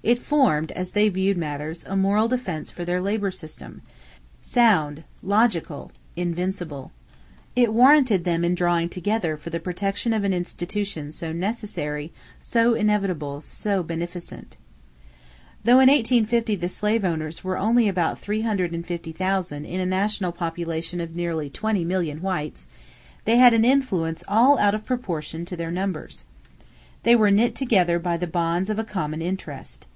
It 0.00 0.20
formed, 0.20 0.72
as 0.72 0.92
they 0.92 1.10
viewed 1.10 1.36
matters, 1.36 1.84
a 1.84 1.94
moral 1.94 2.28
defense 2.28 2.70
for 2.70 2.82
their 2.82 3.00
labor 3.00 3.30
system 3.30 3.82
sound, 4.40 5.02
logical, 5.22 5.92
invincible. 6.16 6.92
It 7.54 7.74
warranted 7.74 8.24
them 8.24 8.42
in 8.42 8.54
drawing 8.54 8.88
together 8.88 9.36
for 9.36 9.50
the 9.50 9.60
protection 9.60 10.14
of 10.14 10.24
an 10.24 10.32
institution 10.32 11.12
so 11.12 11.32
necessary, 11.32 12.10
so 12.40 12.72
inevitable, 12.72 13.42
so 13.42 13.82
beneficent. 13.82 14.56
Though 15.64 15.72
in 15.80 15.90
1850 15.90 16.54
the 16.54 16.70
slave 16.70 17.04
owners 17.04 17.44
were 17.44 17.58
only 17.58 17.86
about 17.86 18.18
three 18.20 18.42
hundred 18.42 18.72
and 18.72 18.86
fifty 18.86 19.12
thousand 19.12 19.66
in 19.66 19.80
a 19.80 19.84
national 19.84 20.32
population 20.32 21.02
of 21.02 21.14
nearly 21.14 21.50
twenty 21.50 21.84
million 21.84 22.22
whites, 22.22 22.66
they 23.26 23.36
had 23.36 23.52
an 23.52 23.64
influence 23.64 24.24
all 24.26 24.58
out 24.58 24.74
of 24.76 24.86
proportion 24.86 25.44
to 25.46 25.56
their 25.56 25.72
numbers. 25.72 26.24
They 27.04 27.14
were 27.14 27.30
knit 27.30 27.54
together 27.54 27.98
by 27.98 28.16
the 28.16 28.26
bonds 28.26 28.68
of 28.70 28.78
a 28.78 28.84
common 28.84 29.20
interest. 29.22 29.86